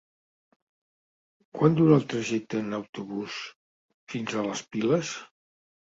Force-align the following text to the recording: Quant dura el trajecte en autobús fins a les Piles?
Quant 1.59 1.77
dura 1.81 1.95
el 1.99 2.09
trajecte 2.15 2.63
en 2.65 2.75
autobús 2.81 3.39
fins 4.15 4.35
a 4.45 4.51
les 4.51 4.69
Piles? 4.75 5.19